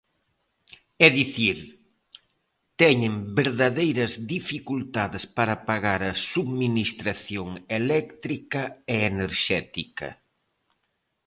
É 1.05 1.07
dicir, 1.19 1.57
teñen 2.81 3.13
verdadeiras 3.39 4.13
dificultades 4.35 5.23
para 5.37 5.59
pagar 5.69 6.01
a 6.11 6.17
subministración 6.33 7.47
eléctrica 7.79 8.61
e 8.93 8.95
enerxética. 9.11 10.09